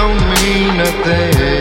don't 0.00 0.18
mean 0.42 0.80
a 0.80 0.86
thing. 1.04 1.59